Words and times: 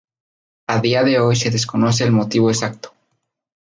A 0.65 0.79
día 0.81 1.03
de 1.03 1.19
hoy 1.19 1.35
se 1.35 1.51
desconoce 1.51 2.03
el 2.05 2.11
motivo 2.11 2.49
exacto. 2.49 2.91